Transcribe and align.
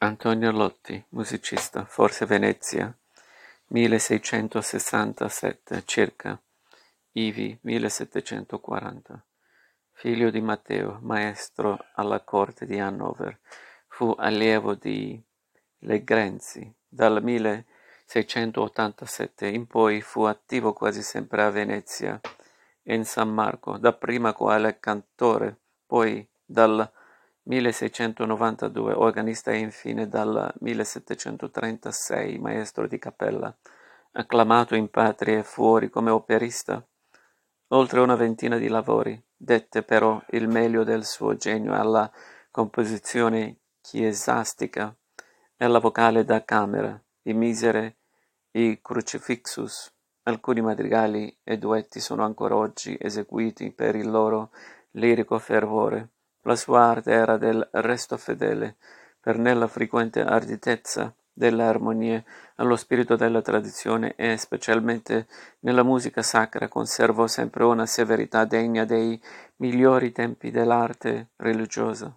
Antonio 0.00 0.52
Lotti, 0.52 1.04
musicista, 1.08 1.84
forse 1.84 2.24
Venezia, 2.24 2.96
milleseicentosessantasette 3.70 5.82
circa, 5.84 6.40
ivi 7.14 7.58
millesettecentoquaranta. 7.62 9.20
Figlio 9.90 10.30
di 10.30 10.40
Matteo, 10.40 11.00
maestro 11.02 11.84
alla 11.94 12.20
corte 12.20 12.64
di 12.64 12.78
Hannover, 12.78 13.40
fu 13.88 14.14
allievo 14.16 14.76
di 14.76 15.20
Legrenzi. 15.78 16.72
Dal 16.86 17.20
1687 17.20 19.48
in 19.48 19.66
poi 19.66 20.00
fu 20.00 20.22
attivo 20.22 20.74
quasi 20.74 21.02
sempre 21.02 21.42
a 21.42 21.50
Venezia 21.50 22.20
e 22.84 22.94
in 22.94 23.04
San 23.04 23.34
Marco, 23.34 23.78
dapprima 23.78 24.32
quale 24.32 24.78
cantore, 24.78 25.56
poi 25.84 26.24
dal 26.44 26.88
1692 27.48 28.92
organista 28.92 29.52
e 29.52 29.58
infine 29.58 30.06
dal 30.06 30.52
1736 30.60 32.38
maestro 32.38 32.86
di 32.86 32.98
cappella, 32.98 33.56
acclamato 34.12 34.74
in 34.74 34.90
patria 34.90 35.38
e 35.38 35.42
fuori 35.42 35.88
come 35.88 36.10
operista. 36.10 36.86
Oltre 37.68 38.00
una 38.00 38.16
ventina 38.16 38.58
di 38.58 38.68
lavori, 38.68 39.18
dette 39.34 39.82
però 39.82 40.22
il 40.30 40.46
meglio 40.46 40.84
del 40.84 41.06
suo 41.06 41.36
genio 41.36 41.72
alla 41.72 42.10
composizione 42.50 43.60
chiesastica 43.80 44.94
e 45.56 45.64
alla 45.64 45.78
vocale 45.78 46.24
da 46.24 46.44
camera, 46.44 47.02
i 47.22 47.32
misere, 47.32 47.96
i 48.52 48.78
crucifixus. 48.82 49.90
Alcuni 50.24 50.60
madrigali 50.60 51.34
e 51.42 51.56
duetti 51.56 52.00
sono 52.00 52.24
ancora 52.24 52.56
oggi 52.56 52.94
eseguiti 53.00 53.72
per 53.72 53.96
il 53.96 54.10
loro 54.10 54.50
lirico 54.90 55.38
fervore. 55.38 56.10
La 56.42 56.56
sua 56.56 56.84
arte 56.84 57.10
era 57.12 57.36
del 57.36 57.66
resto 57.72 58.16
fedele, 58.16 58.76
per 59.20 59.38
nella 59.38 59.66
frequente 59.66 60.22
arditezza 60.22 61.14
delle 61.32 61.62
armonie 61.62 62.24
allo 62.56 62.76
spirito 62.76 63.16
della 63.16 63.42
tradizione 63.42 64.14
e 64.16 64.36
specialmente 64.36 65.26
nella 65.60 65.82
musica 65.82 66.22
sacra 66.22 66.68
conservò 66.68 67.26
sempre 67.26 67.64
una 67.64 67.86
severità 67.86 68.44
degna 68.44 68.84
dei 68.84 69.20
migliori 69.56 70.12
tempi 70.12 70.50
dell'arte 70.50 71.28
religiosa. 71.36 72.16